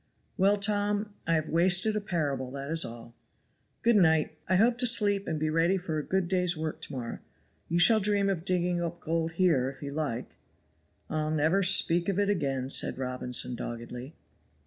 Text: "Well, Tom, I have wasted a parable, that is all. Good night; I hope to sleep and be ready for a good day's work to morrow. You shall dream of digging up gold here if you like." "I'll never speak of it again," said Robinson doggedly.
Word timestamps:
"Well, 0.35 0.57
Tom, 0.57 1.13
I 1.27 1.33
have 1.33 1.47
wasted 1.47 1.95
a 1.95 2.01
parable, 2.01 2.49
that 2.53 2.71
is 2.71 2.83
all. 2.83 3.13
Good 3.83 3.97
night; 3.97 4.35
I 4.49 4.55
hope 4.55 4.79
to 4.79 4.87
sleep 4.87 5.27
and 5.27 5.39
be 5.39 5.51
ready 5.51 5.77
for 5.77 5.99
a 5.99 6.03
good 6.03 6.27
day's 6.27 6.57
work 6.57 6.81
to 6.81 6.91
morrow. 6.91 7.19
You 7.69 7.77
shall 7.77 7.99
dream 7.99 8.27
of 8.27 8.43
digging 8.43 8.81
up 8.81 8.99
gold 8.99 9.33
here 9.33 9.69
if 9.69 9.83
you 9.83 9.91
like." 9.91 10.31
"I'll 11.07 11.29
never 11.29 11.61
speak 11.61 12.09
of 12.09 12.17
it 12.17 12.31
again," 12.31 12.71
said 12.71 12.97
Robinson 12.97 13.53
doggedly. 13.53 14.15